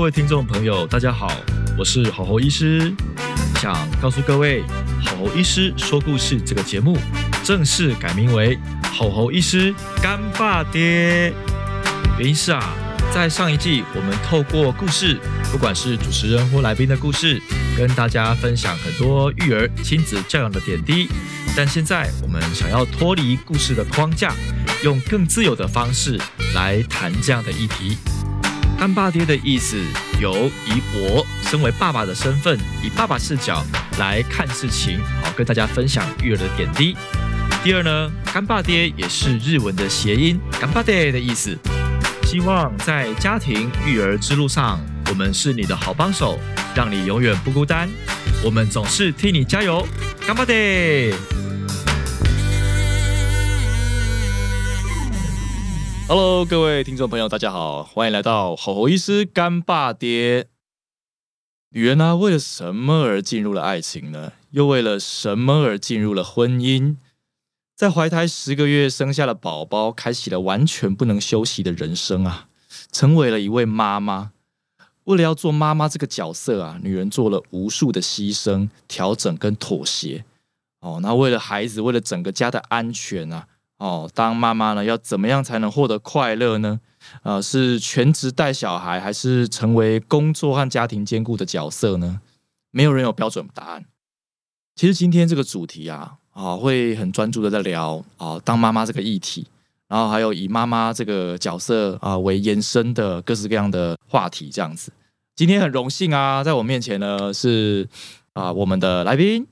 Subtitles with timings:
[0.00, 1.30] 各位听众朋友，大家好，
[1.76, 2.90] 我是吼吼医师，
[3.56, 4.64] 想告诉各位，
[5.04, 6.96] 吼吼医师说故事这个节目
[7.44, 8.58] 正式改名为
[8.94, 11.34] 吼吼医师干爸爹。
[12.18, 12.72] 原因是啊，
[13.12, 15.18] 在上一季我们透过故事，
[15.52, 17.38] 不管是主持人或来宾的故事，
[17.76, 21.10] 跟大家分享很多育儿亲子教养的点滴。
[21.54, 24.32] 但现在我们想要脱离故事的框架，
[24.82, 26.18] 用更自由的方式
[26.54, 27.98] 来谈这样的议题。
[28.80, 29.76] 干爸爹的意思
[30.18, 33.62] 有以我身为爸爸的身份，以爸爸视角
[33.98, 36.96] 来看事情，好跟大家分享育儿的点滴。
[37.62, 41.54] 第二呢，干爸爹也是日文的谐音“干爸爹”的意思。
[42.24, 46.40] 希望在家庭育儿之路上，我们是你的好帮手，
[46.74, 47.86] 让你永远不孤单。
[48.42, 49.86] 我们总是替你加油，
[50.26, 51.12] 干爸爹
[56.10, 60.48] ！Hello，各位听众朋友，大家好，欢迎来到吼吼医师干爸爹。
[61.68, 64.32] 女人呢，为了什么而进入了爱情呢？
[64.50, 66.96] 又为了什么而进入了婚姻？
[67.76, 72.48] 在怀胎十个月生下了宝宝，开启了完全不能休息的人生啊！
[72.90, 74.32] 成为了一位妈妈。
[75.04, 80.24] 为了要做妈妈这个角色啊，女人做了无数的牺牲、调整跟妥协。
[80.80, 83.46] 哦，那为了孩子，为了整个家的安全啊，
[83.80, 86.78] 哦，当妈妈呢，要怎么样才能获得快乐呢？
[87.22, 92.20] 啊，是全职带小孩，还是成为工作和家庭兼顾的角色呢？
[92.70, 93.86] 没有人有标准答案。
[94.76, 96.18] 其实今天这个主题啊。
[96.32, 99.44] 啊，会很专注的在聊啊，当妈妈这个议题，
[99.88, 104.92] 然后还有以妈妈这个角色啊为延伸的各式各样的话题，这样子。
[105.34, 107.86] 今天很荣幸啊，在我面前呢是
[108.32, 109.44] 啊我们的来宾，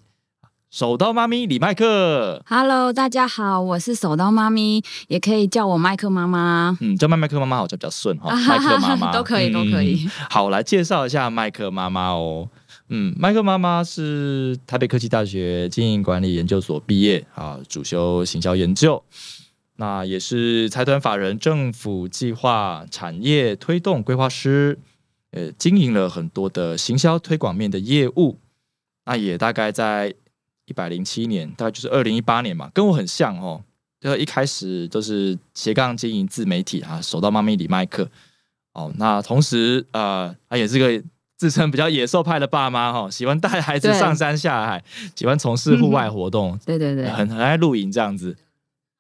[0.70, 2.42] 手刀妈咪李麦克。
[2.44, 6.77] Hello，大家好，我是手刀妈咪，也可以叫我麦克妈妈。
[6.83, 10.06] 嗯，叫麦麦克妈妈好像比较顺哈，麦克妈妈都可以，都可以。
[10.28, 12.50] 好，来介绍一下麦克妈妈哦。
[12.91, 19.02] 嗯，麦克妈妈是台北科技大学经营管理研究所毕业啊，主修行销研究。
[19.77, 24.78] 那也是财团法人政府计划产业推动规划师，
[25.30, 28.39] 呃，经营了很多的行销推广面的业务。
[29.07, 30.14] 那也大概在
[30.68, 33.64] 一百零七年，大概就是二零一八年嘛，跟我很像哦。
[34.01, 38.08] 就一开始就是斜杠经营自媒体啊，手到妈咪李麦克。
[38.74, 41.02] 哦，那同时呃，他也是个。
[41.39, 44.83] 自称比较野兽派的爸妈哈，喜欢带孩子上山下海，
[45.14, 48.36] 喜欢从事户外活动，对对对，很很爱露营这样子，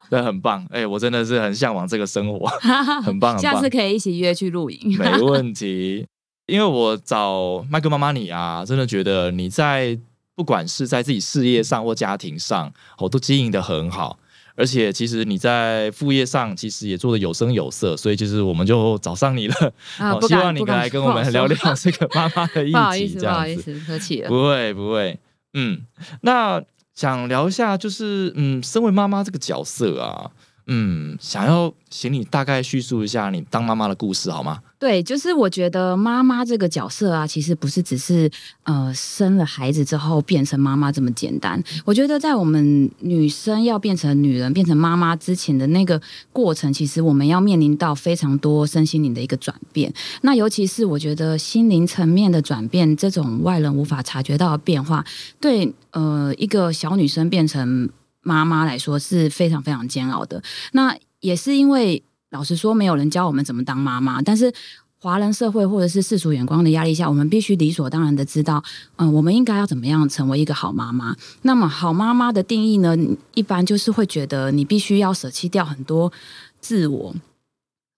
[0.08, 0.64] 对，很棒。
[0.70, 2.46] 哎，我真的是很向往这个生活，
[3.02, 3.36] 很棒。
[3.40, 6.06] 下次可以一起约去露营，没 问题。
[6.46, 9.98] 因为我找麦克妈妈你啊，真的觉得你在
[10.38, 14.20] 不管是在自己事业上或家庭上，我都经营的很好。
[14.54, 19.72] 而且其实你在副业上其实也做的有声有色，所以就是我们就找上你了。
[19.98, 22.72] 啊，希望你来跟我们聊聊这个妈妈的 议题。
[22.72, 24.28] 不好意思，不好意思，客气了。
[24.28, 25.18] 不会不会，
[25.54, 25.80] 嗯，
[26.20, 26.62] 那
[26.94, 30.30] 想聊一下，就是嗯，身为妈妈这个角色啊，
[30.70, 34.60] 嗯，想要请你大概叙述一下你当妈妈的故事好吗？
[34.78, 38.30] 对，就是我觉得妈妈这个角色啊，其实不是只是
[38.62, 41.60] 呃生了孩子之后变成妈妈这么简单。
[41.84, 46.00] 我觉得在我们女生要变成女人、变成妈妈之前的那个
[46.32, 49.92] 过程，其实我们要面临到非常多身心灵的一个转变。
[50.20, 55.04] 那尤其是我觉得心灵层面的转变，这种外人无法察觉到的变化，
[55.40, 57.88] 对呃一个小女生变成
[58.28, 60.42] 妈妈来说是非常非常煎熬的。
[60.72, 62.02] 那也是因为。
[62.30, 64.20] 老实说，没有人教我们怎么当妈妈。
[64.20, 64.52] 但是，
[65.00, 68.62] 华人社会或者是世俗眼光的压力下，我们必须理所当然的知道，
[68.96, 71.16] 嗯，我们应该要怎么样成为一个好妈妈。
[71.40, 72.94] 那么，好妈妈的定义呢？
[73.32, 76.12] 一般就是会觉得你必须要舍弃掉很多
[76.60, 77.14] 自我。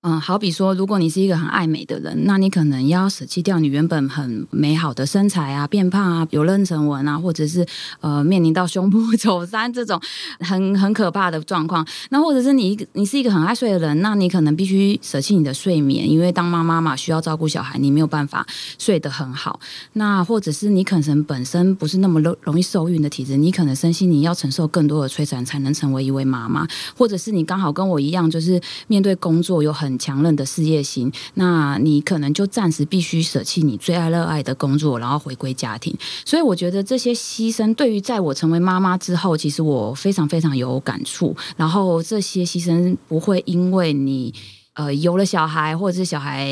[0.03, 7.66] 嗯，好比说，如果你是一个很爱美的人，那你可能要舍弃掉你原本很美好的身材啊，变胖啊，有妊娠纹啊，或者是
[8.00, 10.00] 呃面临到胸部 走山这种
[10.39, 11.87] 很很可怕的状况。
[12.09, 18.47] 那或者是你你是一个很爱睡的人，那你可能必须舍弃你的睡眠，因为当妈妈嘛，需要照顾小孩，你没有办法
[18.78, 19.60] 睡得很好。
[19.92, 26.66] 那或者是你可能本身不是那么容容易受孕的体质，你可能身心你要承受更多的摧残，才能成为一位妈妈。
[26.97, 35.92] 或者是你刚好跟我一样，就是面对工作有很很强韧的事业心，那你可能就暂时必须舍弃你最爱热爱的工作，然后回归家庭。
[36.25, 41.37] 所以我觉得这些牺牲，对于在我成为妈妈之后，其实我非常非常有感触。
[41.57, 44.33] 然后这些牺牲不会因为你
[44.75, 46.48] 呃有了小孩，或者是小孩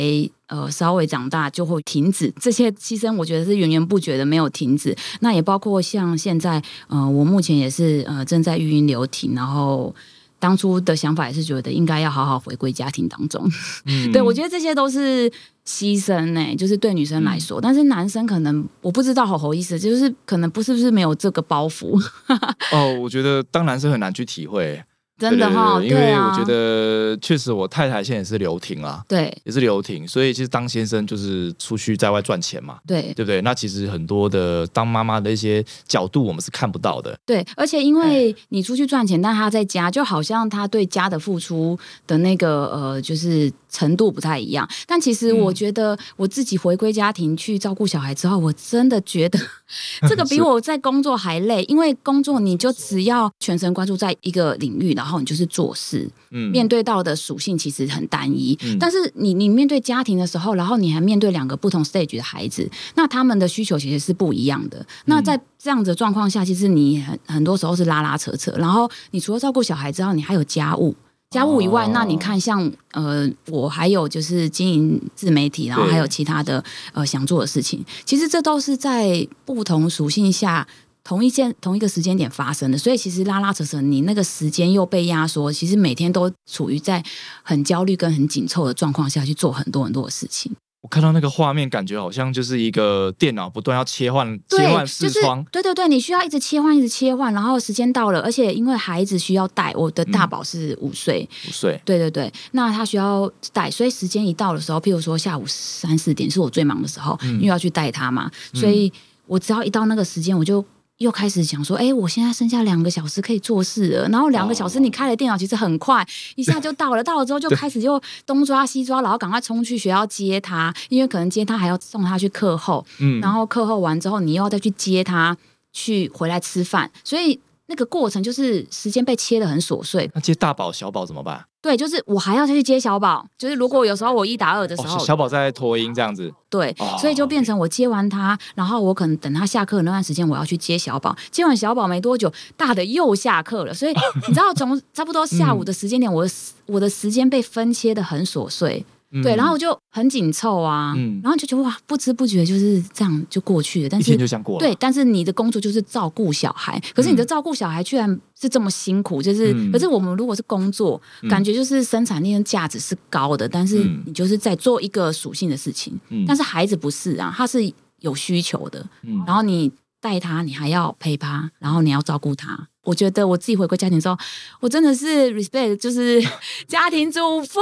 [0.49, 2.33] 呃稍微长大就会停止。
[2.41, 4.97] 这些牺牲我觉得是源源不绝的，没有停止。
[5.21, 9.95] 那也包括像现在呃，我目前也是呃正在育婴流停，然后。
[10.39, 13.51] 当初的想法也是觉得应该要好好回归家庭当中。
[13.87, 14.11] 嗯。
[14.13, 15.31] 对我觉得这些都是
[15.67, 22.01] 牺牲呢、就是对女生来说，但是男生可能我不知道好好意思，就是可能不是不是没有这个包袱，
[22.73, 24.83] 哦，我觉得当男生很难去体会，
[25.19, 32.79] 真的哈，因为我觉得确实我太太现在也是留停啊，对也是留停，所以其实当先生就是出去在外赚钱嘛。
[32.87, 33.43] 对对不对？
[33.43, 37.19] 那其实很多的当妈妈的一些角度，我们是看不到的。
[37.27, 44.69] 对，而且因为你出去赚钱，但他在家，就好像他对家的付出的那个呃，就是程度不太一样。
[44.87, 49.39] 但其实我嗯觉得我自己回归家庭去照顾小孩之后，我真的觉得
[50.09, 58.59] 这个比我在工作还累，因为工作你就只要全神贯注在一个领域，然后你就是做事，嗯，面对到的属性其实很单一。
[58.63, 64.85] 嗯但是你你面对家庭的时候，然后你还面对两个不同 stage 的孩子，那他们的需求其实是不一样的。
[65.07, 70.95] 那在这样子的状况下，其实你很很多时候是拉拉扯扯，然后你除了照顾小孩之后，你还有家务。
[71.31, 76.65] 家务以外，哦那你看像呃，我还有就是经营自媒体，然后还有其他的
[76.95, 80.67] 呃想做的事情，其实这都是在不同属性下
[81.05, 87.05] 同一件同一个时间点发生的，所以其实拉拉扯扯，你那个时间又被压缩，其实每天都处于在
[87.43, 90.55] 很焦虑跟很紧凑的状况下去做很多很多的事情。
[90.81, 107.35] 我看到那个画面，感觉好像就是一个电脑不断要切换切换视就是窗，对对对，你需要一直切换，一直切换，然后时间到了，而且因为孩子需要带，我的大宝是五岁，五岁，对对对，那他需要带，所以时间一到的时候，譬如说下午三四点是我最忙的时候，嗯。
[107.35, 108.93] 因为要去带他嘛，所以
[109.27, 110.65] 我只要一到那个时间，我就。
[110.99, 114.09] 又开始想说，哎、我现在剩下两个小时可以做事了。
[114.09, 116.07] 然后两个小时哦你开了电脑，其实很快，
[116.37, 117.03] 一下就到了。
[117.09, 122.85] 到了之后就开始又东抓西抓，然后赶快冲去学校接他，因为可能接他还要送他去课后。
[122.99, 125.37] 嗯，然后课后完之后，你又要再去接他
[125.73, 127.39] 去回来吃饭，所以
[127.69, 130.11] 那个过程就是时间被切的很琐碎。
[130.15, 131.45] 那接大宝小宝怎么办？
[131.61, 141.17] 对，就是我还要再去接小宝，就是如果有时候我一打二的时哦，候，小宝在拖音这样子，对，哦所以就变成我接完他，然后我可能等他下课那段时间，我要去接小宝。
[141.33, 143.93] 接完小宝没多久，大的又下课了，所以
[144.29, 149.23] 你知道，从差不多下午的时间点，我的时我的时间被分切的很琐碎，嗯。
[149.23, 151.21] 对，然后就很紧凑啊，嗯。
[151.23, 159.73] 然后就觉得哇，不知不觉就是这样就过去了，但一是天就想过了，对，但是你的工作就是照顾小孩，可是你的照顾小孩居然是这么辛苦，就是，嗯。
[159.73, 161.29] 可是我们如果是工作，嗯。
[161.29, 164.03] 感觉就是生产力跟价值是高的，但是嗯。
[164.07, 166.25] 你就是在做一个属性的事情，嗯。
[166.27, 169.23] 但是孩子不是啊，他是有需求的，嗯。
[169.27, 169.71] 然后你
[170.01, 172.69] 带他，你还要陪他，然后你要照顾他。
[172.85, 174.17] 我觉得我自己回归家庭之后，
[174.61, 176.23] 我真的是 respect，就是
[176.69, 177.61] 家庭主妇。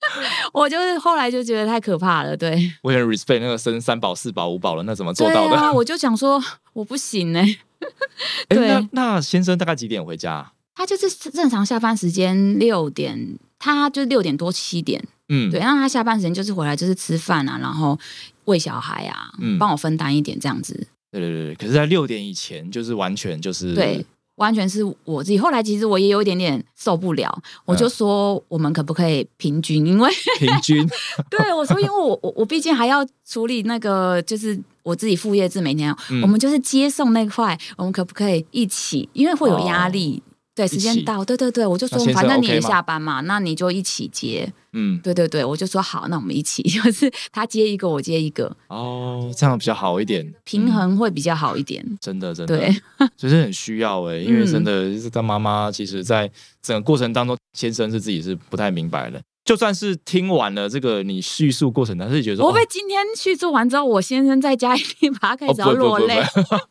[0.52, 5.56] 我就是后来就觉得太可怕了，对， 我很 respect 那个生三宝、四宝、五宝了，那怎么做到的？
[5.56, 6.42] 啊，我就想说
[6.72, 7.58] 我不行呢、哎，
[8.48, 8.68] 对。
[8.68, 10.52] 那那先生大概几点回家？
[10.74, 17.98] 他就是正常下班时间六点，他就六点多七点，嗯，对，那他下班时间就是回来就是吃饭啊，然后
[18.44, 19.58] 喂小孩啊，嗯。
[19.58, 20.74] 帮我分担一点这样子，
[21.10, 21.54] 对对对对。
[21.56, 24.06] 可是，在六点以前，就是完全就是对，
[24.38, 25.38] 完全是我自己。
[25.38, 29.86] 后来其实我也有一点点受不了，我就说我们可不可以平均？
[29.86, 30.84] 因为平均，
[31.30, 34.58] 对我说，因为我我我毕竟还要处理那个就是。
[34.84, 39.06] 我自己副业自媒体，嗯我们就是接送那块，我们可不可以一起？
[39.12, 40.22] 因为会有压力，
[40.58, 51.84] 对，时间到，对对对，我就说反正你也下班嘛，那你就一起接，嗯，对对对，我就说好，那我们一起， 就是他接一个，我接一个，哦，这样比较好一点，平嗯衡会比较好一点。
[52.00, 52.70] 真的真的，对，
[53.16, 54.46] 所以是很需要哎、 因为嗯。
[54.52, 56.28] 真的就是当妈妈，其实在
[56.60, 59.22] 整个过程当中，先生是自己是不太明白的。
[59.48, 62.66] 就算是听完了这个你叙述过程，但是觉得说我被哦。
[62.68, 66.22] 今天叙述完之后，我先生在家一定把他开哦始要落泪，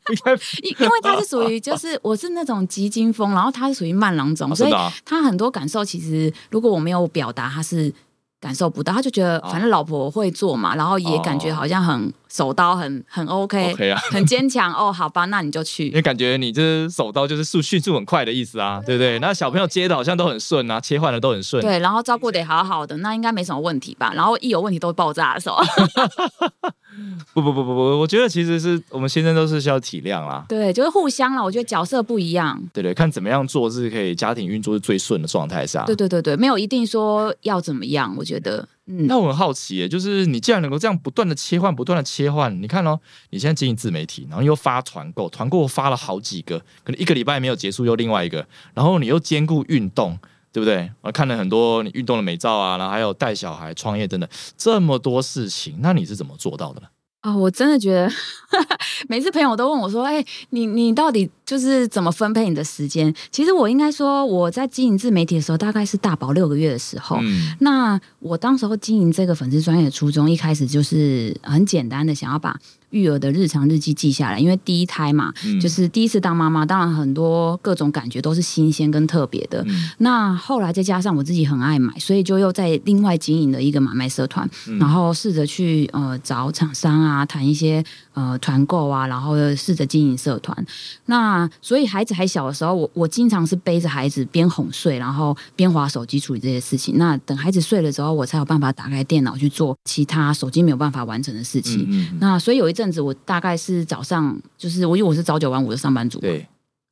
[0.61, 4.71] 因因为他是属于 就是我是那种急惊风，然后他是属于慢郎中，所以
[5.03, 7.91] 他很多感受其实如果我没有表达，他是
[8.39, 9.49] 感受不到，他就觉得哦。
[9.51, 15.93] 反正老婆会做嘛，然后也感觉好像很手刀，很很 OK，, OK 啊，很坚强哦，好吧，那你就去因。
[15.93, 19.19] 为感觉你这手刀就是速迅速很快的意思啊，对不对？
[19.19, 21.61] 那小朋友接的好像都很顺啊，切换的都很顺。
[21.61, 24.11] 对，然后照顾得好好的，那应该没什么问题吧？
[24.15, 25.57] 然后一有问题都会爆炸的时候，
[27.33, 30.45] 不不不不不，我觉得其实是我们先生都是需要体谅啦。
[30.49, 31.43] 对，就是互相啦。
[31.43, 35.83] 我觉得角色不一样，对对，看怎么样做是可以家庭运作是最顺的状态下。
[35.85, 38.13] 对对对对，没有一定说要怎么样。
[38.17, 42.97] 我觉得，那我很好奇耶，就是你既然能够这样不断的切换、不断的切换，你看哦，
[43.31, 50.17] 你现在经营自媒体，然后又发团购，团购发了好几个，可能一个礼拜没有结束，又另外一个，然后你又兼顾运动，
[50.53, 50.89] 对不对？
[51.01, 56.87] 我看了很多你运动的美照啊，然后还有带小孩、创业等等，这么多事情，那你是怎么做到的呢？
[57.27, 58.09] 啊、我真的觉得
[59.09, 63.13] 每次朋友都问我说：“哎、你你到底就是怎么分配你的时间？
[63.31, 67.17] 其实我应该说，我在经营自媒体的时候，大概是大宝六个月的时候。
[67.21, 72.57] 嗯那我当时候经营这个粉丝专业的初衷，一开始就是很简单的想要把
[72.91, 79.63] 育儿的日常日记记下来，因为第一胎嘛，嗯就是第一次当妈妈，当然很多各种感觉都是新鲜跟特别的。
[79.67, 90.65] 嗯那后来再加上我自己很爱买，所以就又在另外经营了一个买卖社团，嗯然后试着去呃找厂商啊，谈一些呃团购啊，然后又试着经营社团。
[91.07, 96.97] 那所以孩子还小的时候，我我经常是背着孩子边哄睡，然后边划手机处理这些事情。
[96.97, 102.07] 那等孩子睡了之后，我才有办法打开电脑去做其他手机没有办法完成的事情。
[102.19, 106.47] 那所以有一阵子，我大概是早上，就是我因为我是早九晚五的上班族，对，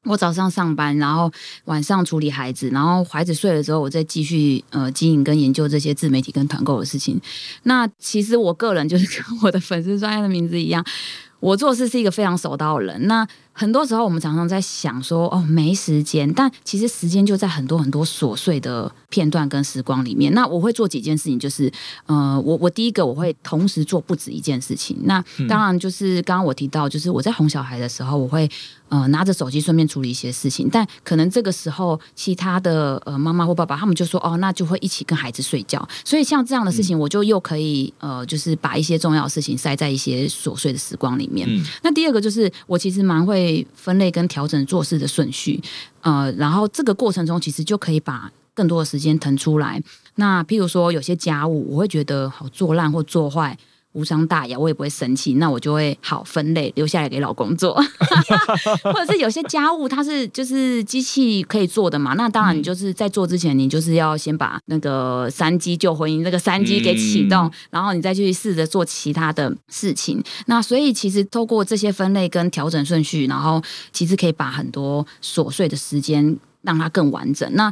[0.06, 1.32] 我早上上班，然后
[1.66, 7.22] 晚上处理孩子，然后孩子睡了之后，我再继续呃经营跟研究这些自媒体跟团购的事情。
[7.64, 10.84] 那其实我个人就是跟我的粉丝专业的名字一样，
[11.40, 13.08] 我做事是一个非常手刀的人。
[13.08, 13.28] 那
[13.58, 20.34] 很多时候我们常常在想说，哦，没时间，但其实时间就在很多很多琐碎的片段跟时光里面。
[20.34, 21.72] 那我会做几件事情，就是
[22.06, 24.98] 呃，我我第一个我会同时做不止一件事情。
[25.04, 28.50] 那当然就是刚刚我提到，就是我在哄小孩的时候，我会
[28.90, 35.88] 呃拿着手机顺便处理一些事情，但可能这个时候其他的呃妈妈或爸爸他们就说哦，那就会一起跟孩子睡觉。
[36.04, 41.48] 所以像这样的事情，我就又可以呃，就是把一些重要的事情塞在一些琐碎的时光里面。
[41.50, 45.62] 嗯那第二个就是我其实蛮会分类跟调整做事的顺序，
[46.02, 49.82] 呃，然后这个过程中其实就可以把更多的时间腾出来。
[50.16, 53.58] 那譬如说有些家务，我会觉得好做烂或做坏。
[53.96, 57.74] 无伤大雅，我也不会生气，那我就会好分类留下来给老公做，
[58.84, 70.22] 或者是有些家务它是就是机器可以做的嘛，那当然你就是在做之前，你就是要先把那个三机救婚姻那个三机给启动，嗯然后你再去试着做其他的事情。
[70.48, 73.62] 那所以其实透过这些分类跟调整顺序，然后
[73.94, 77.50] 其实可以把很多琐碎的时间让它更完整。
[77.54, 77.72] 那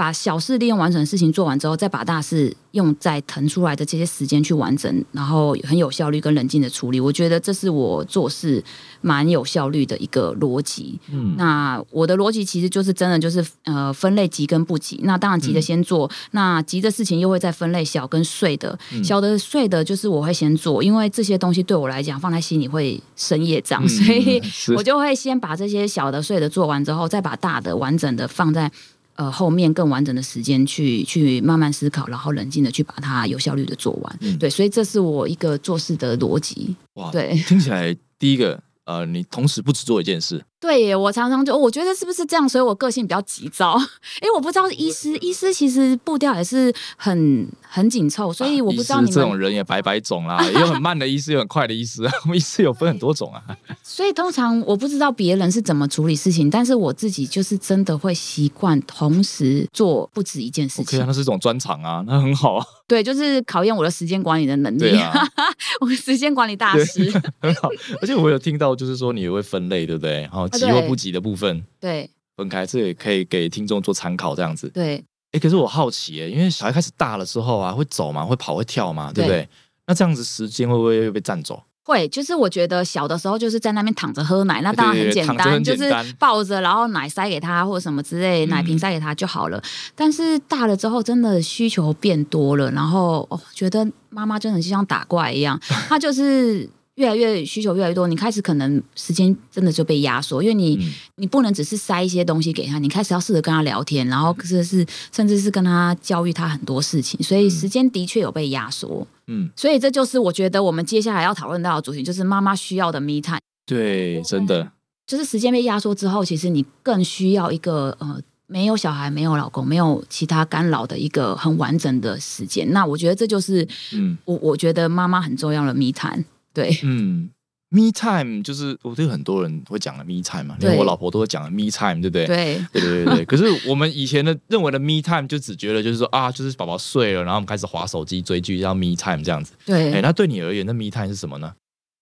[0.00, 6.98] 把小事利用完成的事情做完之后，再把大事用在腾出来的这些时间去完整，然后很有效率跟冷静的处理。
[6.98, 8.64] 我觉得这是我做事
[9.02, 10.98] 蛮有效率的一个逻辑。
[11.12, 14.98] 嗯那我的逻辑其实就是真的就是呃分类急跟不急。
[15.04, 18.78] 那当然急的先做，那急的事情又会再分类小跟碎的。
[19.04, 24.40] 小的碎的就是我会先做，因为这些东西对我来讲放在心里会生业障，嗯所以
[24.74, 28.72] 我就会先把这些小的碎的做完之后，再把大的完整的放在。
[29.16, 34.18] 呃，后面更完整的时间去去慢慢思考，然后冷静的去把它有效率的做完。
[34.20, 36.74] 嗯对，所以这是我一个做事的逻辑。
[36.94, 43.78] 哇，对 听起来第一个呃，你同时不只做一件事，对耶，我常常就我觉得是不是这样，所以我个性比较急躁。
[44.20, 49.36] 因为我不知道医师，医师其实步调也是很很紧凑，所以我不知道啊医师这种。
[49.38, 53.42] 人也百百种啦，也有很慢的医师，有很快的医师，我们医师有分很多种啊。
[53.82, 61.00] 所以通常我不知道别人是怎么处理事情，但是我自己就是真的会习惯同时做不止一件事 OK 情。
[61.00, 64.78] 啊，那是一种专长啊，那很好啊，对，就是考验我的时间管理的能力。
[64.80, 65.26] 对啊，
[65.80, 67.10] 我时间管理大师。
[67.40, 67.70] 很好。
[68.02, 70.20] 而且我有听到，就是说你也会分类，对不对？
[70.22, 74.68] 然后急或不急的部分对分开，这也可以给听众做参考，这样子。
[74.70, 79.48] 对，哎，可是我好奇耶，因为小孩开始大了之后啊，会走嘛，会跑，会跳嘛，对不对对？
[79.86, 81.62] 那这样子时间会不会被占走？
[81.84, 89.60] 会，就是我觉得小的时候就是在那边躺着喝奶，那当然很简单，就是抱着，然后奶塞给他或者什么之类，嗯奶瓶塞给他就好了。
[89.94, 96.70] 但是大了之后，真的需求变多了，然后哦，觉得妈妈真的就像打怪一样，她就是。
[97.00, 109.06] 越来越需求越来越多，你开始可能时间真的就被压缩，因为你、嗯你不能只是塞一些东西给他，你开始要试着跟他聊天，然后是是甚至是跟他教育他很多事情，所以时间的确有被压缩。
[109.26, 113.40] 嗯，所以这就是我觉得我们接下来要讨论到的主题，就是妈妈需要的 me time。
[113.66, 114.70] 对，真的，
[115.06, 118.20] 就是时间被压缩之后，其实你更需要一个呃。
[118.52, 122.68] 没有小孩，没有老公，没有其他干扰的一个很完整的时间。
[122.72, 126.24] 那我觉得这就是嗯我我觉得妈妈很重要的密谈。
[126.54, 127.30] 对嗯。
[127.72, 132.26] Me time 就是我对很多人会讲的 me time 嘛，连对我老婆都会讲的 me time，对不对？
[132.26, 133.24] 对对对对对。
[133.30, 139.52] 可是我们以前的认为的 me time 就只觉得就是说啊，就是宝宝睡了，然后我们开始划手机追剧，叫 me time 这样子。
[139.64, 141.52] 对，哎，那对你而言，那 me time 是什么呢？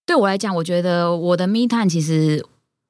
[0.06, 2.42] 对我来讲，我觉得我的 me time 其实，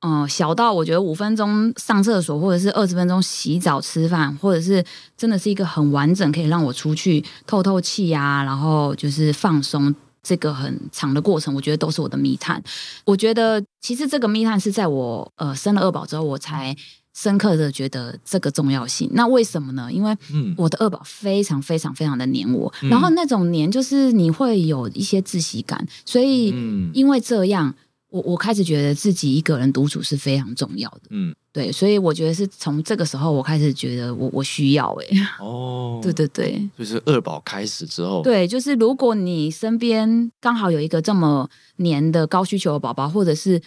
[0.06, 4.84] 嗯、小到我觉得五分钟上厕所，或者是二十分钟洗澡、吃饭，或者是
[5.16, 9.92] 真的是一个很完整，可以让我出去透透气啊，然后就是放松。
[10.28, 12.62] 这个很长的过程，我觉得都是我的密探。
[13.06, 16.76] 我觉得其实这个密探是在我呃生了二宝之后，我才
[17.14, 19.08] 深刻的觉得这个重要性。
[19.14, 19.88] 那为什么呢？
[19.90, 27.74] 因为嗯我的二宝非常非常非常的黏我，嗯然后那种黏就是你会有一些窒息感，所以嗯因为这样，
[28.10, 31.02] 我我开始觉得自己一个人独处是非常重要的。
[31.10, 35.06] 嗯，对，所以我觉得是从这个时候我开始觉得我我需要哎、
[35.44, 36.68] 哦，对，对对。
[36.78, 43.60] 就是二宝开始之后，，对，就是如果你身边刚好有一个这么黏的高需求的宝宝，或者是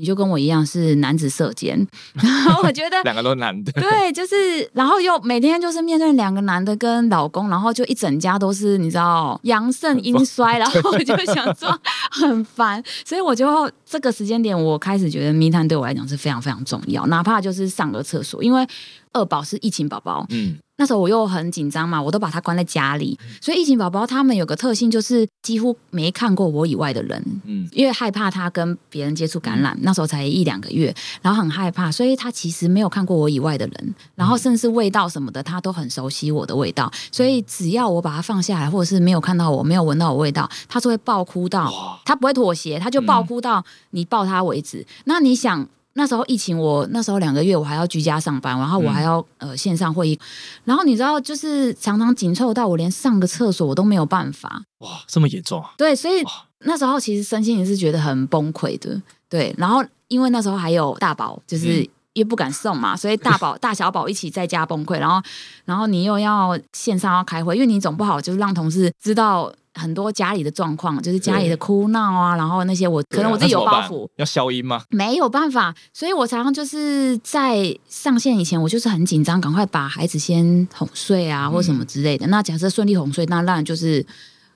[0.00, 1.76] 你就跟我一样是男子射箭，
[2.14, 11.76] 然后我觉得 两个都男的，对，就是，然后又每天就是面对两个男的跟老公，然后就一整家都是你知道阳盛阴衰，然后我就想说
[12.12, 18.64] 很烦，所以我就这个时间点，我开始觉得密探对我来讲是非常非常重要，哪怕就是上个厕所，因为
[19.12, 44.86] 二宝是疫情宝宝，嗯，那时候我又很紧张嘛，我都把他关在家里，所以疫情宝宝他们有个特性就是几乎没看过我以外的人，嗯，因为害怕他跟别人接触感染，那时候才一两个月，然后很害怕，所以他其实没有看过我以外的人，然后甚至味道什么的，他都很熟悉我的味道，所以只要我把他放下来，或者是没有看到我，没有闻到我味道，他是会爆哭到，他不会妥协，他就爆哭到你抱他为止。
[45.06, 45.68] 那你想？
[45.98, 50.18] 那时候疫情我，那时候两个月我还要居家上班，然后我还要、呃线上会议，
[50.64, 54.62] 然后你知道，就是常常紧凑到我连上个厕所我都没有办法。
[54.78, 56.22] 哇，这么严重啊，对，所以
[56.60, 59.02] 那时候其实身心也是觉得很崩溃的。
[59.28, 61.84] 对，然后因为那时候还有大宝，就是
[62.18, 65.22] 嗯因为不敢送嘛，所以大宝 大小宝一起在家崩溃，然后
[65.64, 69.52] 然后你又要线上要开会，因为你总不好就是让同事知道。
[69.74, 74.82] 很多家里的状况，就是家里的哭闹啊，然后那些我可能我自己有包袱要消音吗？
[74.90, 82.26] 没有办法，所以我常常就是在上线以前，我就是很紧张，赶快把孩子先哄睡啊，或什么之类的。
[82.26, 84.04] 那假设顺利哄睡，那当然就是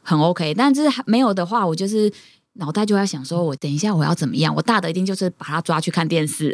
[0.03, 0.53] 很 OK。
[0.55, 2.13] 但是没有的话，我就是
[2.55, 4.55] 脑袋就在想说，我等一下我要怎么样？
[4.55, 6.51] 我大的一定就是把他抓去看电视，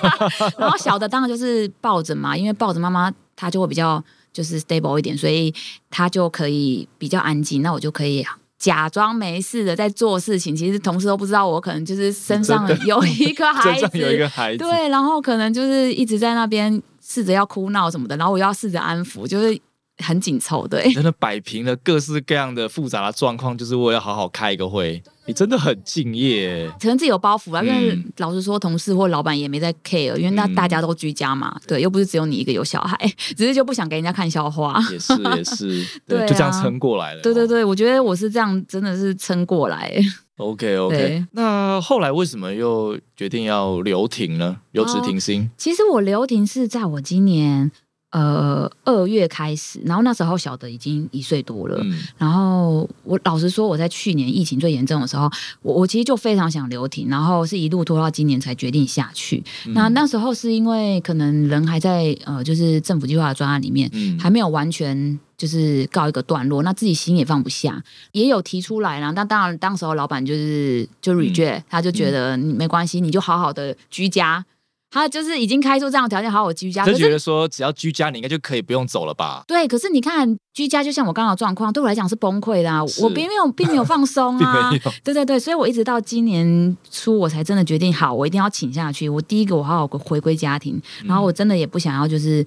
[0.58, 5.54] 然后小的当然就是抱着嘛，因为抱着妈妈，她就会比较就是 stable 一点，所以
[5.90, 7.62] 她就可以比较安静。
[7.62, 8.24] 那我就可以。
[8.58, 19.60] 假装没事的在做事情，其实同事都不知道我可能就是身上有 一个孩子，身上有一个孩子，对，然后可能就是一直在那边试着要哭闹什么的，然后我要试着安抚，就是
[19.98, 20.92] 很紧凑，对。
[20.92, 25.02] 真的摆平了各式各样的复杂的状况，就是为了好好开一个会。
[25.24, 32.98] 你真的很敬业，可能自己有包袱啊，因为嗯老实说，同事或老板也没在 care，因为那嗯大家都居家嘛，对，又不是只有你一个有小孩，
[33.36, 34.82] 只是就不想给人家看笑话。
[34.90, 37.22] 也是也是， 对啊就这样撑过来了。
[37.22, 39.96] 对对对，我觉得我是这样，真的是撑过来。
[40.38, 41.24] ，OK OK。
[41.30, 44.56] 那后来为什么又决定要留停呢？
[44.72, 45.48] 留职停薪？
[45.56, 47.70] 其实我留停是在我今年
[48.12, 55.30] 呃二月开始，然后那时候小的已经一岁多了，嗯然后我老实说，我在去年疫情最严重的时候，
[55.62, 59.42] 我我其实就非常想留停，然后是一路拖到今年才决定下去。
[59.66, 69.12] 嗯那那时候是因为可能人还在呃，就是政府计划的专案里面，嗯还没有完全就是告一个段落，那自己心也放不下，也有提出来啦。
[69.14, 74.44] 但当然，当时候老板就是就 reject，、他就觉得你没关系，你就好好的居家。
[74.92, 76.84] 他就是已经开出这样的条件，好好居家。
[76.84, 79.42] 就觉得说只要居家，你应该就可以不用走了吧？
[79.48, 82.84] 对，可是你看居家，就像我刚刚的状况，对我来讲是崩溃的啊！
[83.00, 84.70] 我并没有，并没有放松啊
[85.02, 89.08] 对对对，所以我一直到今年初，我才真的决定，好，我一定要请下去。
[89.08, 92.44] 我第一个，我好好回归家庭，然后我真的也不想要就是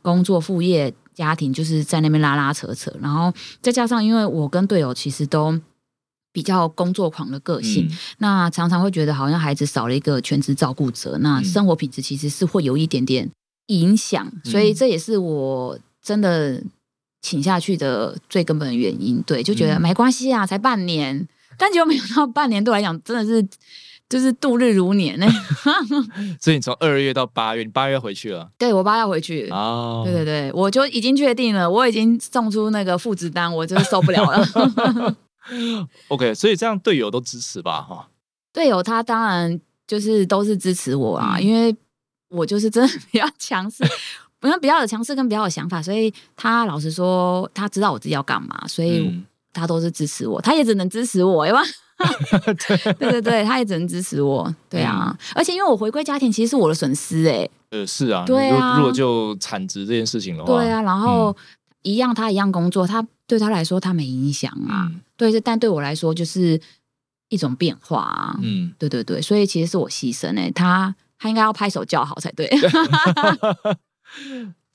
[0.00, 2.94] 工作副业家庭，就是在那边拉拉扯扯。
[3.00, 5.58] 然后再加上，因为我跟队友其实都
[6.38, 7.96] 比较工作狂的个性，嗯。
[8.18, 11.44] 那常常会觉得好像孩子少了一个全职照顾者，那嗯。
[11.44, 13.28] 生活品质其实是会有一点点
[13.66, 16.62] 影响，所以这也是我真的
[17.20, 19.20] 请下去的最根本的原因。
[19.26, 19.82] 对，就觉得嗯。
[19.82, 21.26] 没关系啊，才半年，
[21.58, 23.44] 但结果没有到半年对我来讲真的是
[24.08, 25.26] 就是度日如年呢、
[26.40, 28.48] 所以你从二月到八月，你八月回去了？
[28.56, 29.48] 对我八月回去。
[29.50, 34.46] 哦，对对对，我就已经确定了，我已经送出那个复职单，我就是受不了了。
[36.08, 37.80] OK，所以这样队友都支持吧？
[37.82, 38.08] 哈，
[38.52, 41.74] 队友他当然就是都是支持我啊，嗯因为
[42.28, 43.82] 我就是真的 比较强势，
[44.40, 51.62] 可能比较有强势跟比较有想法，所以他老实说，他知道我自己要干嘛，所以嗯他都是支持我，他也只能支持我， 对吧？
[52.98, 61.34] 对对对，他也只能支持我，对啊，而且因为我回归家庭，其实是我的损失哎、呃，是啊，对啊如果如果就产值这件事情的话，对啊，然后
[61.82, 66.60] 一样他一样工作，他对他来说他没影响啊，嗯对，这但对我来说就是
[67.28, 72.50] 一种变化啊，嗯，对对对，所以其实是我牺牲诶、他他应该要拍手叫好才对。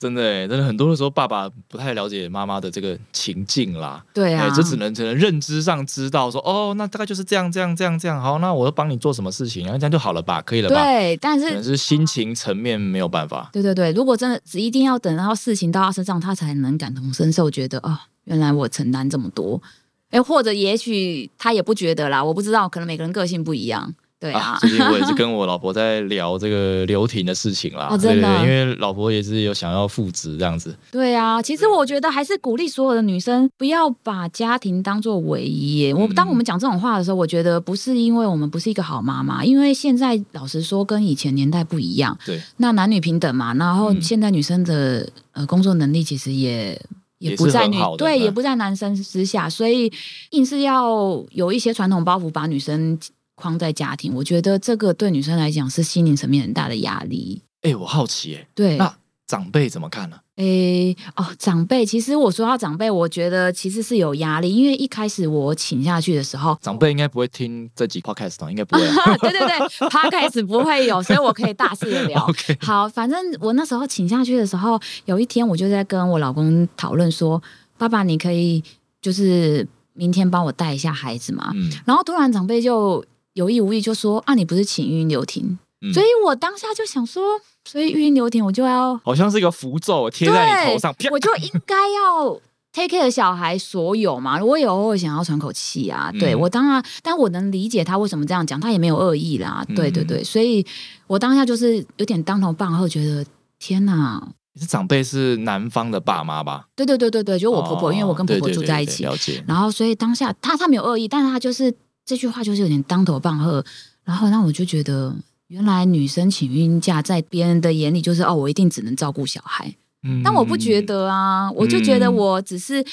[0.04, 4.04] 真的欸，真的很多的时候，爸爸不太了解妈妈的这个情境啦。
[4.12, 8.20] 对啊哎，，这只能只能认知上知道说，哦，那大概就是这样这样这样这样。
[8.20, 10.74] 好，那我要帮你做什么事情，然后这样就好了吧，可以了吧？
[10.74, 13.48] 对，但是可能是是心情层面没有办法。
[13.50, 19.62] 对对对，如果真的只一定要等到事情到他身上，他才能感同身受，觉得哦，原来我承担这么多。
[20.10, 23.94] 哎，或者也许他也不觉得啦，我不知道，可能每个人个性不一样。
[24.24, 27.88] 对啊，最近我也是跟我老婆在聊这个 留停的事情啦。
[27.90, 30.74] 哦真的因为老婆也是有想要复职这样子。
[30.90, 35.92] 对啊，其实我觉得还是鼓励所有的女生不要把家庭当做唯一耶。
[35.92, 46.80] 我嗯当我们讲这种话的时候，我觉得不是因为我们不是一个好妈妈，因为现在老实说跟以前年代不一样，对，那男女平等嘛，然后嗯现在女生的呃工作能力其实也。
[47.20, 49.90] 也也不在女对，嗯也不在男生之下，所以
[50.32, 52.98] 硬是要有一些传统包袱把女生
[53.34, 57.42] 框在家庭，我觉得这个对女生来讲是心灵层面很大的压力。
[57.62, 58.94] 哎、我好奇哎、对，那
[59.26, 69.16] 长辈怎么看呢、诶，哦，长辈，其实我说到长辈，我觉得其实是有压力，因为一开始我请下去的时候，长辈应该不会听这集 podcast 哦，应该不会、啊。
[69.16, 72.30] 对对对开始不会有，所以我可以大肆的聊。
[72.60, 77.42] 好，反正我那时候请下去的时候，有一天我就在跟我老公讨论说，
[77.78, 78.62] 爸爸，你可以
[79.00, 81.50] 就是明天帮我带一下孩子嘛？
[81.54, 83.02] 嗯，然后突然长辈就
[83.34, 87.22] 有意无意就说，啊，你不是请育婴留停，嗯所以我当下就想说，
[87.64, 92.40] 所以育婴留停我就要好像是一个符咒贴在你头上，啪我就应该要
[92.72, 94.42] take care 小孩所有嘛。
[94.42, 99.64] 我也偶尔想要喘口气啊，嗯对我当然，但我能理解他为什么这样讲，他也没有恶意啦。
[99.68, 100.64] 嗯对对对，所以
[101.06, 103.24] 我当下就是有点当头棒喝，觉得
[103.58, 104.26] 天哪！
[104.56, 106.66] 你是长辈是男方的爸妈吧？
[106.76, 109.44] 对对对对对，就我婆婆，哦因为我跟婆婆住在一起，对了解。
[109.48, 113.64] 然后所以当下他他没有恶意，但是他就是这句话就是有点当头棒喝，
[114.04, 115.14] 然后那我就觉得。
[115.48, 119.72] 原来女生请孕假，在别人的眼里就是哦，我一定只能照顾小孩。
[120.02, 122.84] 嗯但我不觉得啊，我就觉得我只是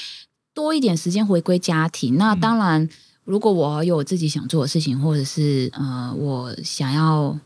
[0.52, 2.16] 多一点时间回归家庭。
[2.16, 2.88] 那嗯当然，
[3.24, 7.36] 如果我有自己想做的事情，或者是呃，我想要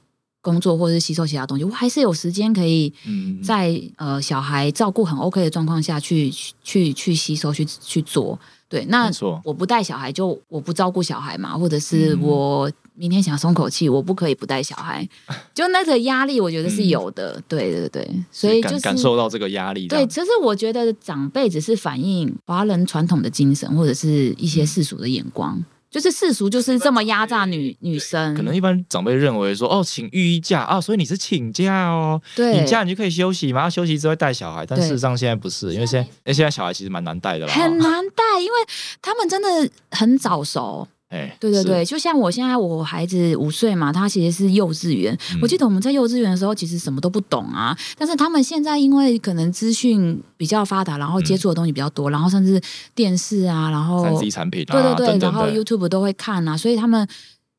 [0.43, 6.31] 工作或者是吸收其他东西，我还是有时间可以嗯，在呃小孩照顾很 OK 的状况下去
[6.63, 8.39] 去去吸收去去做。
[8.69, 9.11] 对，那，
[9.45, 15.09] 我不带小孩就我不照顾小孩嘛，或者是嗯我明天想松口气，我不可以不带小孩，
[15.55, 17.41] 就那个压力，我觉得是有的。
[17.47, 20.09] 对对对，所以就是感感受到这个压力这对，样。
[20.09, 25.63] 其实我觉得长辈只是反映华人传统的精神，或者是一些世俗的眼光。
[25.91, 34.67] 就是世俗就是这么压榨女女生，可能一般长辈认为说，哦，请育医假啊，所以你是请假哦，对你假你就可以休息嘛，啊休息之后带小孩。
[34.67, 37.53] 但事实上现在不是，因为现在，现在小孩其实蛮难带的啦。
[37.53, 38.59] 很难带，因为
[39.01, 40.87] 他们真的很早熟。
[41.09, 45.17] 哎，是对对对，，就像我现在我孩子五岁嘛，他其实是幼稚园。
[45.35, 47.77] 嗯我记得我们在幼稚园的时候，其实什么都不懂啊。
[47.97, 52.61] 但是他们现在因为可能资讯比较发达，然后接触的东西比较多，然后甚至
[52.95, 57.07] 电视啊，然后三 C 产品啊，对对对，等等然后 YouTube 都会看啊，所以他们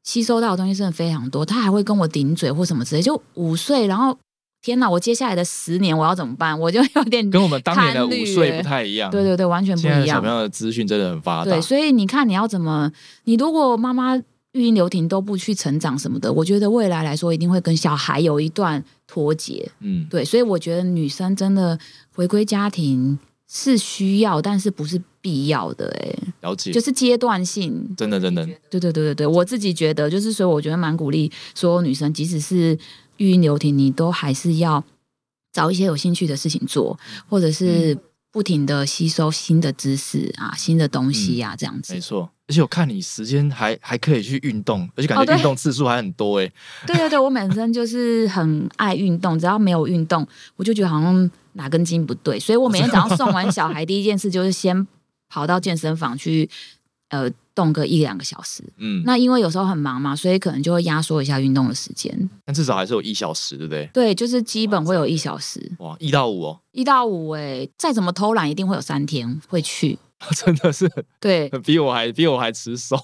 [0.04, 1.46] 吸收到的东西真的非常多。
[1.46, 4.18] 他还会跟我顶嘴或什么之类，就五岁，然后
[4.68, 6.60] 天哪，我接下来的十年我要怎么办？
[6.60, 9.10] 我就有点跟我们当年的五岁欸不太一样。
[9.10, 10.30] 对对对，完全不一样小朋。
[10.30, 11.52] 友的资讯真的很发达。
[11.52, 12.92] 对，所以你看你要怎么，
[13.24, 19.72] 你如果妈妈育婴留停都不去成长什么的，我觉得未来来说一定会跟小孩有一段脱节。
[19.80, 21.80] 嗯，对，所以我觉得女生真的
[22.14, 27.96] 回归家庭是需要，但是不是必要的、欸，了解，就是阶段性。
[27.96, 32.78] 真的真的，对对对对对，我自己觉得就是，所以我觉得蛮鼓励所有女生，即使是
[33.18, 34.84] 育婴留停，你都还是要
[35.52, 37.98] 找一些有兴趣的事情做，或者是
[38.32, 42.00] 不停的吸收新的知识啊、新的东西啊，这样子没。
[42.00, 42.30] 错。
[42.50, 46.50] 而且我看你时间还还可以去运动，而且感觉运动次数还很多哎。
[46.86, 50.26] 对对对，我本身就是很爱运动，只要没有运动，
[50.56, 54.88] 我就觉得好像哪根筋不对，所以我每天早上送完小孩，第一件事就是先
[55.28, 56.50] 跑到健身房去，
[57.10, 58.64] 呃，动个一两个小时。
[58.78, 62.30] 嗯，那因为有时候很忙嘛，所以可能就会压缩一下运动的时间。
[62.46, 63.90] 但至少还是有一小时，对不对？
[63.92, 69.98] 对，就是基本会有一小时，哇，一到五哦，一到五哎、再怎么偷懒，一定会有三天会去。
[70.36, 70.90] 真的是
[71.20, 72.96] 对， 比我还比我还持守，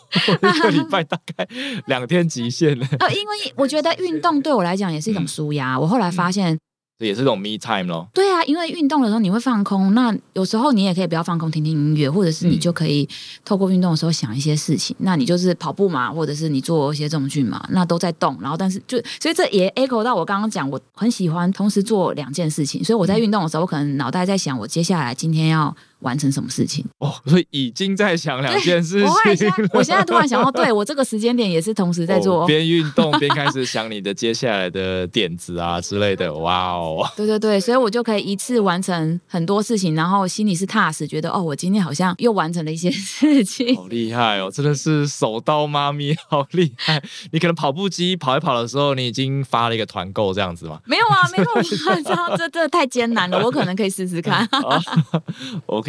[0.41, 1.47] 我一个礼拜大概
[1.85, 2.87] 两天极限呢。
[2.99, 5.79] 呃，因为我觉得运动对我来讲也是一种舒压。
[5.79, 6.59] 我后来发现，这
[7.05, 8.07] 也是这种 me time 咯。
[8.13, 13.07] 对啊，因为运动的时候你会放空，那有时候你也可以不要放空，听听音乐，或者是你嗯就可以
[13.43, 14.95] 透过运动的时候想一些事情。
[14.99, 18.37] 那你就是跑步嘛，或者是你做一些重训嘛，那都在动。
[18.41, 22.83] 然后，但是就所以这也 echo 到我刚刚讲，我很喜欢同时做两件事情。
[22.83, 26.85] 所以我在运动的时候，我可能脑袋在想，我接下来今天要完成什么事情。
[26.99, 32.43] 哦，所以已经在想两件事我后来现情在，我现在突然想到，对我这个时间点也是同时在做。
[32.43, 36.33] 哦边运动边开始想你的接下来的点子啊 之类的。
[36.35, 43.75] 哇哦，对对对，所以我就可以一次完成很多事情，然后心里是踏实，觉得哦，我今天好像又完成了一些事情。
[43.75, 44.51] 好厉害哦！
[44.51, 47.01] 真的是手刀妈咪，好厉害！
[47.31, 50.79] 你可能跑步机跑一跑的时候，你已经发了一个团购这样子吗？
[50.85, 51.61] 没有啊，没有啊，
[52.03, 54.45] 这 样这这太艰难了，我可能可以试试看。
[54.51, 54.81] 啊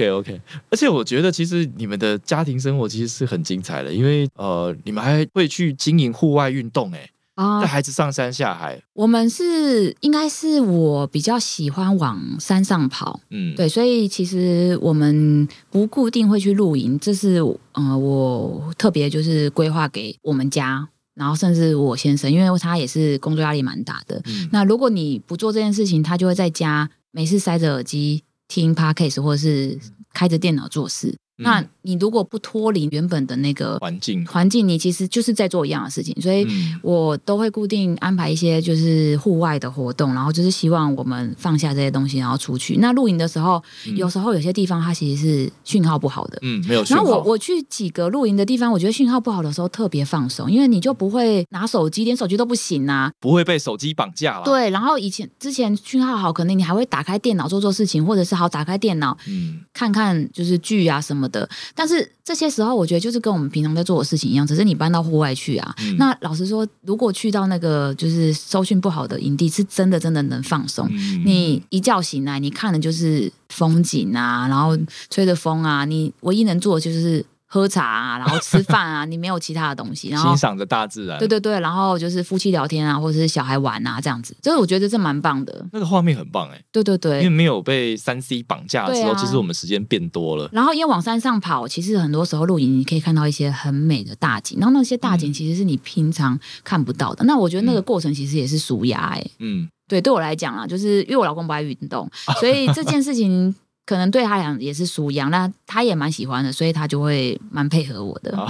[0.09, 0.41] ，OK OK，
[0.71, 17.37] 而且我觉得其实你们的家庭生活其实是很精彩的，因为呃，你们还会去经营户外运动，哎，啊带孩子上山下海，我们是应该是我比较喜欢往山上跑，嗯，，对，所以其实我们不固定会去露营，这是
[17.73, 24.21] 呃我特别就是规划给我们家，然后甚至我先生，因为他也是工作压力蛮大的。
[24.27, 24.49] 嗯。
[24.53, 28.23] 那如果你不做这件事情，他就会在家没事塞着耳机
[28.55, 29.77] 听 podcast 或是
[30.13, 31.19] 开着电脑做事。
[31.37, 36.79] 那你如果不脱离原本的那个环境，环境，你其实就是在做一样的事情，所以嗯。
[36.83, 42.77] 我都会固定安排一些就是户外的活动，然后就是希望我们放下这些东西，然后出去。
[42.77, 43.97] 那露营的时候，嗯。
[43.97, 46.39] 有时候有些地方它其实是讯号不好的。
[46.43, 53.11] 嗯，没有讯号，然后我我去几个露营的地方，我觉得讯号不好的时候特别放松，因为你就不会拿手机，连手机都不行啊。
[53.21, 59.61] 不会被手机绑架了，，对，然后以前之前讯号好，可能你还会打开电脑做做事情，或者是好打开电脑嗯。
[59.73, 61.49] 看看就是剧啊什么的。
[61.75, 65.75] 但是这些时候，我觉得就是跟我们平常在做的事情一样，只是你搬到户外去啊。
[65.81, 70.89] 嗯那老实说，如果去到那个就是收讯不好的营地，是真的真的能放松。
[70.91, 74.77] 嗯你一觉醒来，你看的就是风景啊，然后
[75.11, 77.25] 吹着风啊，你唯一能做的就是
[77.55, 80.09] 喝茶啊，然后吃饭啊， 你没有其他的东西。
[80.09, 85.65] 然后欣赏着大自然，对对对，然后就是夫妻聊天啊，或者是小孩玩啊，这样子，就是我觉得这蛮棒的。
[85.73, 89.15] 那个画面很棒哎，对对对，因为没有被三 C 绑架之后，对啊。
[89.15, 97.25] 其实我们时间变多了，然后因为往山上跑，其实很多时候露营你可以看到一些很美的大景，然后那些大景其实是你平常看不到的。
[97.25, 103.55] 那我觉得那个过程其实也是舒压哎、嗯，对，对我来讲啊，就是因为我老公不爱运动，所以这件事情
[103.87, 105.31] 可能对他来讲也是属羊。
[105.31, 108.37] 那他也蛮喜欢的，所以他就会蛮配合我的。
[108.37, 108.47] 啊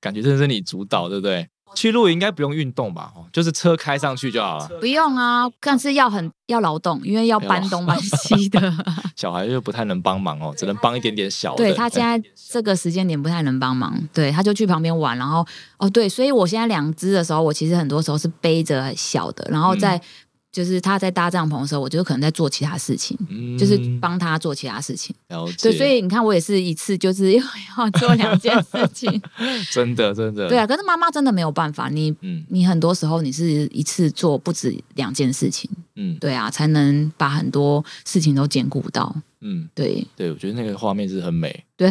[0.00, 1.48] 感觉真的是你主导，对不对？
[1.74, 3.12] 去露营应该不用运动吧？
[3.14, 4.68] 哦，就是车开上去就好了。
[4.80, 8.72] 不用啊，但是要很要劳动，因为要搬东搬西的。
[9.14, 11.58] 小孩就不太能帮忙哦，只能帮一点点小的。
[11.58, 20.00] 对他现在这个时间点不太能帮忙，对，他就去旁边玩，然后哦对，所以我现在两只的时候，我其实很多时候是背着小的，然后嗯在、
[20.50, 25.14] 就是他在搭帐篷的时候，我就可能在做其他事情，嗯就是帮他做其他事情。
[25.62, 27.44] 对，所以你看，我也是一次就是要
[27.78, 29.20] 要做两件事情。
[29.72, 39.14] 真的真的对啊，可是妈妈真的没有办法，你嗯你很多时候你是一次做不止两件事情，嗯对啊，才能把很多事情都兼顾到。
[39.40, 41.90] 嗯，对对，我觉得那个画面是很美，对，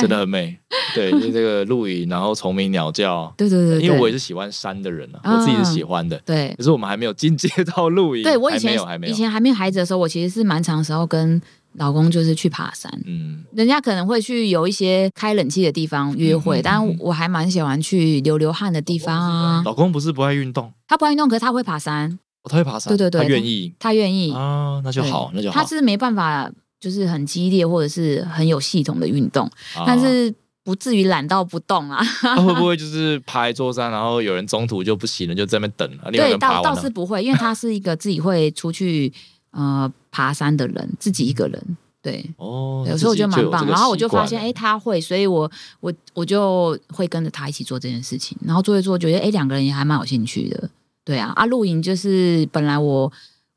[0.00, 0.58] 真的很美。
[0.94, 3.32] 对， 就是这个露营，然后虫鸣鸟叫。
[3.36, 8.22] 对对对对，因为我也是喜欢山的人啊，啊我自己是喜欢的，对可是我们还没有进阶到露营。
[8.22, 9.12] 对我以前还没有。
[9.12, 11.40] 以前还没有孩子的时候，我其实是蛮长时候跟
[11.74, 12.90] 老公就是去爬山。
[13.06, 19.62] 嗯人家可能会去有一些开冷气的地方约会，但我还蛮喜欢去流流汗的地方啊。
[19.64, 24.32] 老公不是不爱运动，他不爱运动，可是他会爬山，哦他会爬山，对对对他愿意他愿意。
[24.32, 25.60] 啊，那就好，那就好。
[25.60, 30.32] 他是没办法，就是很激烈或者是很有系统的运动，啊但是
[30.64, 32.02] 不至于懒到不动啊。
[32.20, 36.74] 他 会不会就是爬一座山，然后有人中途就不行了，就在那边等，对，倒倒？
[36.80, 39.12] 是不会，因为他是一个自己会出去
[39.50, 41.76] 呃爬山的人，自己一个人。
[42.00, 50.70] 对，哦，有时候我觉得蛮棒，然后我就发现，哎、哎，他会，所以我我我就会跟着他一起做这件事情，然后做一做，觉得哎，两个人也还蛮有兴趣的。
[51.04, 53.12] 对啊，啊，露营就是本来我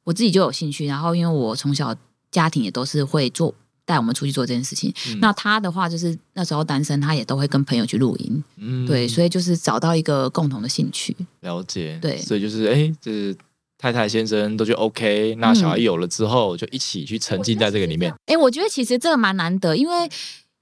[0.05, 1.95] 我自己就有兴趣，然后因为我从小
[2.31, 3.53] 家庭也都是会做
[3.85, 4.93] 带我们出去做这件事情。
[5.09, 5.19] 嗯。
[5.19, 8.85] 那他的话就是那时候单身，他也都会跟朋友去露营，嗯。
[8.87, 11.15] 对，所以就是找到一个共同的兴趣。
[11.41, 12.17] 了解，对。
[12.17, 13.35] 所以就是哎，就是
[13.77, 18.13] 太太先生都觉得 OK，那小孩嗯有了之后，就一起去沉浸在这个里面。
[18.27, 20.09] 哎，我觉得其实这个蛮难得，因为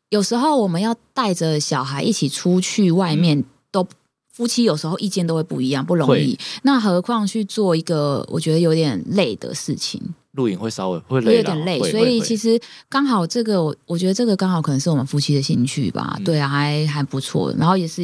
[0.09, 3.19] 有时候我们要带着小孩一起出去外嗯。
[3.19, 3.85] 面，都
[4.33, 6.39] 夫妻有时候意见都会不一样，不容易。
[6.63, 10.01] 那何况去做一个我觉得有点累的事情，
[10.33, 11.91] 露营会稍微会会累啦，有点累。
[11.91, 16.15] 所以其实实刚好这个，我我觉得这个刚好可能是我们夫妻的兴趣吧。
[16.17, 17.53] 嗯对啊，还还不错。
[17.57, 18.01] 然后也是。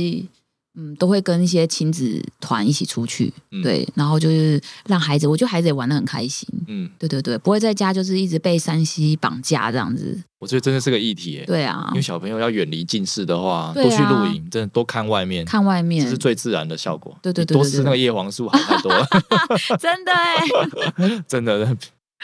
[0.77, 11.45] 嗯，都会跟一些亲子团一起出去，嗯对，然后就是让孩子，我觉得孩子也玩的很开心，嗯，对对对，不会在家就是一直被山西绑架这样子，我觉得真的是个议题耶。
[11.47, 17.17] 对啊因为，小朋友要远离近视的话，啊多去露营，真的多看外面，看外面这是最自然的效果。
[17.21, 19.07] 对对对多吃那个叶黄素好太多了，
[19.79, 21.77] 真的哎， 真的。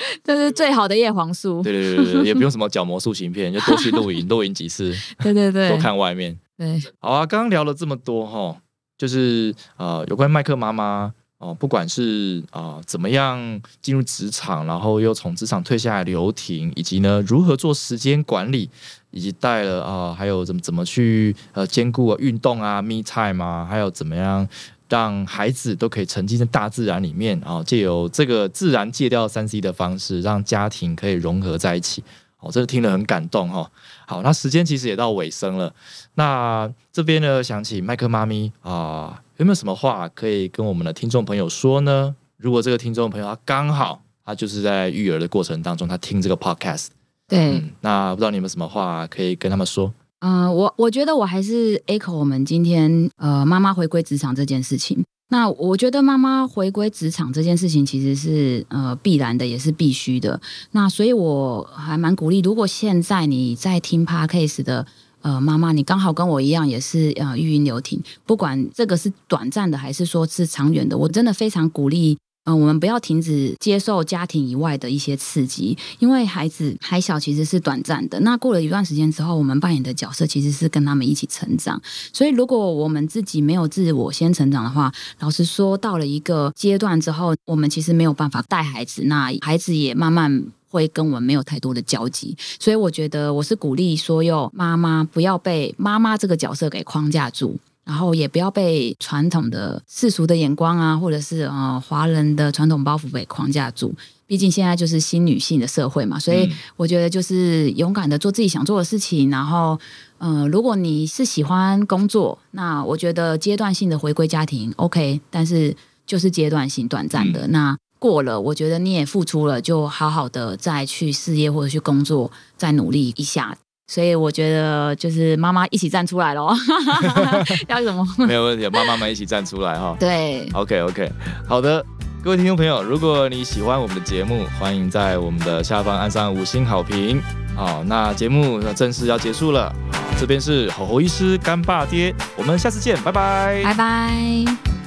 [0.23, 1.61] 这是最好的叶黄素。
[1.61, 6.37] 对对对对对，也不用什么角膜塑形片，就多去露营， 露营几次，对对对多看外面。
[6.57, 8.55] 对，好啊，刚刚聊了这么多哈，
[8.97, 18.69] 就是呃，有关麦克妈妈哦、不管是啊、呃怎么样进入职场，然后又从职场退下来留停，以及呢如何做时间管理，
[19.09, 24.47] 以及带了啊、还有怎么怎么去呃兼顾运动啊、me time 啊，还有怎么样。
[24.91, 32.03] 让孩子都可以沉浸在大自然里面啊，借由这个自然戒掉三 C 的方式，让家庭可以融合在一起
[32.41, 33.71] 哦真的听了很感动哈。
[34.05, 35.73] 好，那时间其实也到尾声了，
[36.15, 42.13] 那这边呢，想起麦克妈咪啊，有没有什么话可以跟我们的听众朋友说呢？
[42.35, 46.87] 如果这个听众朋友他刚好他就是在育儿的过程当中，他听这个 podcast，
[47.29, 49.93] 对，嗯，那不知道你们有什么话可以跟他们说？
[50.21, 55.03] 嗯、我我觉得我还是 echo 我们今天呃妈妈回归职场这件事情。
[55.29, 60.39] 那我觉得妈妈回归职场这件事情其实是呃必然的，也是必须的。
[60.71, 64.85] 那所以我还蛮鼓励，如果现在你在听 podcast 的
[65.21, 72.17] 呃妈妈，你刚好跟我一样也是呃育婴留停，不管这个是短暂的还是说是长远的，我真的非常鼓励。
[72.45, 78.19] 嗯、我们不要停止接受家庭以外的一些刺激，因为孩子还小，其实是短暂的。
[78.21, 81.81] 那过了一段时间之后，我们扮演的角色其实是跟他们一起成长。
[82.11, 90.43] 所以，如果我们自己没有自我先成长的话，老实说，到了一个阶段之后，我们其实没有办法带孩子，那孩子也慢慢。
[90.71, 103.93] 会跟我们没有太多的交集，所以我觉得我是鼓励所有妈妈不要被妈妈这个角色给框架住，然后也不要被传统的世俗的眼光啊，或者是呃华人的传统包袱给框架住。
[104.27, 109.29] 毕竟现在就是新女性的社会嘛，所以嗯我觉得就是勇敢的做自己想做的事情。
[109.29, 109.77] 然后，
[110.19, 117.45] 呃，如果你是喜欢工作，那我觉得阶段性的回归家庭 OK，但是就是阶段性、短暂的。
[117.47, 123.57] 那过了，我觉得你也付出了，就好好的再去事业或者去工作，再努力一下。
[123.91, 126.55] 所以我觉得就是妈妈一起站出来咯
[127.67, 128.07] 要什么？
[128.25, 129.97] 没有问题，妈妈们一起站出来哈。
[129.99, 131.11] 对，OK OK，
[131.45, 131.85] 好的，
[132.23, 137.21] 各位听众朋友，如果你喜欢我们的节目，欢迎在我们的下方按上五星好评。
[137.53, 144.80] 好，那节目正式要结束了，好，这边是吼吼医师干爸爹，我们下次见，拜拜拜拜。